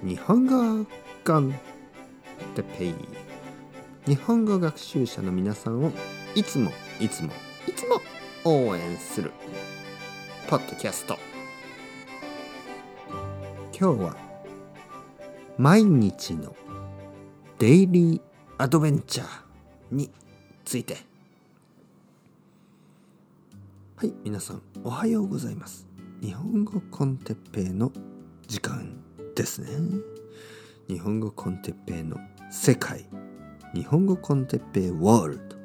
[0.00, 0.86] 日本語
[1.24, 1.52] コン
[2.54, 2.94] テペイ。
[4.06, 5.90] 日本語学習者の皆さんを
[6.36, 7.32] いつもいつも
[7.66, 8.00] いつも
[8.44, 9.32] 応援する。
[10.48, 11.18] ポッドキャスト。
[13.76, 14.16] 今日は
[15.56, 16.54] 毎日の
[17.58, 18.20] デイリー
[18.56, 19.26] アドベンチャー
[19.90, 20.12] に
[20.64, 20.96] ついて。
[23.96, 25.88] はい皆さんおはようございます。
[26.22, 27.90] 日本語コンテッペイの
[28.46, 29.07] 時間。
[29.38, 29.68] ですね。
[30.88, 32.16] 日本語コンテッペイの
[32.50, 33.06] 世界。
[33.72, 35.56] 日本語コンテッペイワールド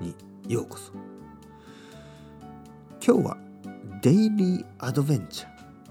[0.00, 0.14] に
[0.46, 0.92] ようこそ。
[3.04, 3.36] 今日は
[4.00, 5.48] デイリーアドベンチャ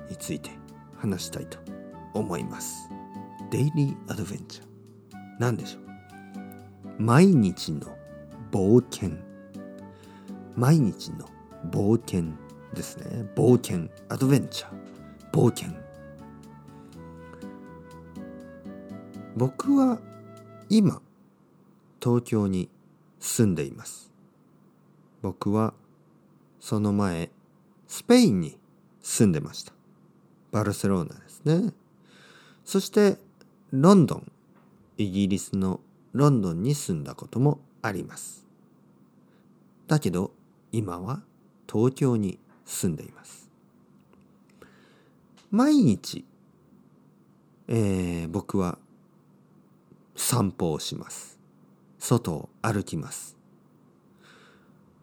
[0.08, 0.50] ーについて
[0.96, 1.58] 話したいと
[2.14, 2.90] 思います。
[3.52, 4.66] デイリーアドベンチャー。
[5.38, 7.02] 何でしょう？
[7.04, 7.98] 毎日の
[8.50, 9.18] 冒険。
[10.56, 11.28] 毎日の
[11.70, 12.32] 冒険
[12.74, 13.30] ですね。
[13.36, 14.72] 冒険アドベンチャー。
[15.34, 15.76] 冒険。
[19.36, 20.00] 僕は
[20.70, 21.02] 今
[22.02, 22.70] 東京に
[23.20, 24.12] 住んでいます。
[25.22, 25.74] 僕は
[26.60, 27.30] その前
[27.88, 28.58] スペインに
[29.02, 29.74] 住んでました。
[30.52, 31.74] バルセロナですね。
[32.64, 33.18] そして
[33.72, 34.32] ロンドン
[34.98, 35.82] イギリスの
[36.14, 38.48] ロンドンに住んだこともあります。
[39.88, 40.32] だけど
[40.72, 41.22] 今は
[41.72, 43.52] 東京に住んでいます。
[45.52, 46.24] 毎日、
[47.68, 48.78] えー、僕は
[50.16, 51.40] 散歩をします。
[52.00, 53.36] 外を歩きます。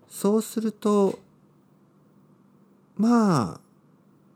[0.09, 1.19] そうすると
[2.97, 3.61] まあ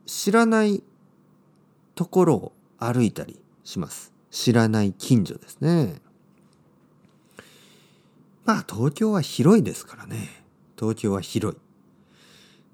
[0.05, 0.83] 知らない
[1.95, 4.13] ところを歩いたりします。
[4.31, 6.01] 知らない近所ですね。
[8.45, 10.43] まあ東京は広いですからね。
[10.77, 11.59] 東京は広い。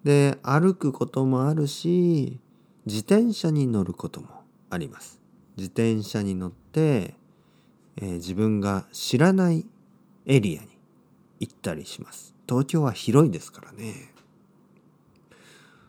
[0.03, 2.39] で歩くこともあるし
[2.85, 4.27] 自転車に乗ることも
[4.69, 5.21] あります。
[5.55, 7.15] 自転車に乗って
[7.97, 9.65] えー、自分が知らない
[10.25, 10.69] エリアに
[11.39, 12.35] 行ったりします。
[12.47, 14.13] 東京は広いですからね。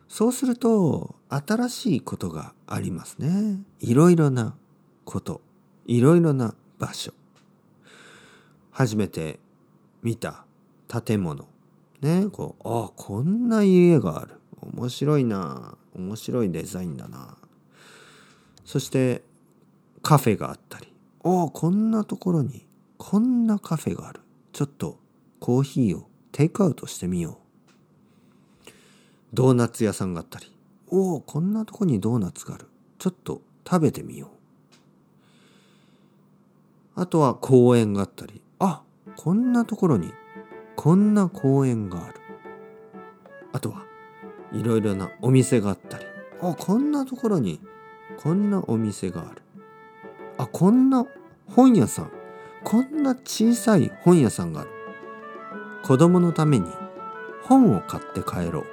[0.07, 3.59] そうすると新しいことがありますね。
[3.79, 4.55] いろいろな
[5.03, 5.41] こと、
[5.85, 7.13] いろいろな場所。
[8.71, 9.39] 初めて
[10.03, 10.45] 見た
[10.87, 11.47] 建物。
[12.01, 14.39] ね、こう、ああ、こんな家がある。
[14.73, 15.77] 面白いな。
[15.95, 17.37] 面白いデザインだな。
[18.65, 19.23] そして
[20.01, 20.94] カフェがあったり。
[21.27, 22.67] おおこんなところに
[22.99, 24.19] こんなカフェがある。
[24.53, 24.99] ちょっと
[25.39, 27.39] コーヒーをテイクアウトしてみよ
[28.67, 28.69] う。
[29.33, 30.55] ドーナツ屋さんがあったり。
[30.87, 32.67] おおこんなとこにドーナツがある。
[32.99, 34.29] ちょっと食べてみよう。
[37.01, 38.39] あとは公園があったり。
[38.59, 38.83] あ
[39.17, 40.13] こんなところに
[40.75, 42.19] こんな公園がある。
[43.51, 43.83] あとは
[44.53, 46.05] いろいろなお店があったり。
[46.43, 47.59] あこんなところに
[48.17, 49.41] こんなお店がある。
[50.57, 51.05] こんな
[51.53, 52.11] 本屋さん
[52.63, 54.69] こんな小さい本屋さんがある。
[55.83, 56.71] 子供のために
[57.43, 58.65] 本を買って帰ろう。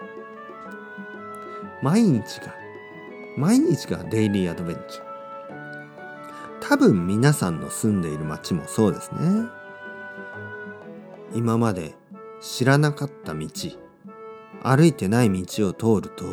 [1.82, 2.54] 毎日が
[3.36, 5.00] 毎日がデイリーアドベンチ。
[5.00, 5.04] ャー
[6.60, 9.48] 多分皆さんの住んでいる町もそうですね。
[11.34, 11.96] 今まで
[12.40, 13.48] 知らなかった道
[14.62, 16.24] 歩いてない道を通ると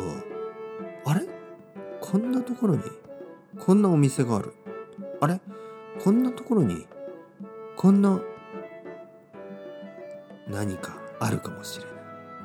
[1.06, 1.26] あれ？
[2.00, 2.82] こんなところに
[3.58, 4.54] こんなお店がある。
[5.20, 5.40] あれ？
[6.02, 6.86] こんなところに
[7.76, 8.20] こんな
[10.48, 11.94] 何かあるかもしれない。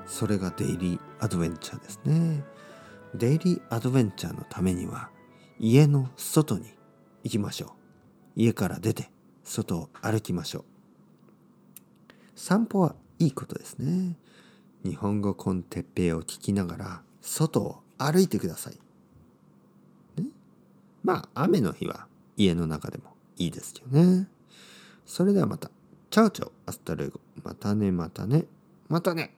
[0.06, 2.44] それがデイリーアドベンチャーですね。
[3.14, 5.10] デイリーアドベンチャーのためには
[5.58, 6.66] 家の外に
[7.24, 7.70] 行きましょう。
[8.36, 9.10] 家から出て
[9.44, 10.64] 外を歩きましょう。
[12.36, 14.18] 散歩はいいことですね。
[14.84, 18.74] 日本語 con Teppei を聞きながら外を歩いてください、
[20.22, 20.28] ね、
[21.02, 22.08] まあ雨の日は
[22.38, 24.28] 家の中でもいいですよね。
[25.06, 25.70] それではまた。
[26.10, 27.20] Ciao ciao、hasta luego。
[27.44, 28.46] またね、またね、
[28.88, 29.36] またね。